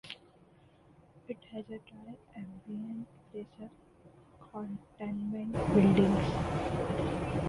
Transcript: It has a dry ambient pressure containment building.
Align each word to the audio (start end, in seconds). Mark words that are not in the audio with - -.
It 1.27 1.37
has 1.51 1.65
a 1.69 1.77
dry 1.77 2.17
ambient 2.35 3.05
pressure 3.31 3.69
containment 4.51 5.53
building. 5.53 7.37